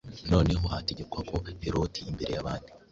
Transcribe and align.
Noneho 0.31 0.65
hategekwa 0.73 1.19
ko 1.29 1.35
Heroti 1.63 1.99
imbere 2.11 2.31
yabandi 2.33 2.69